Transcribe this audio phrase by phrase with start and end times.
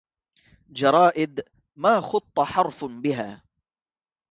[0.69, 1.41] جرائد
[1.75, 3.43] ما خط حرف بها